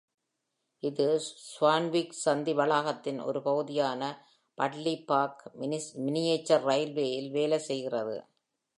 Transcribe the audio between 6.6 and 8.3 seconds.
ரயில்வேயில் வேலை செய்கிறது.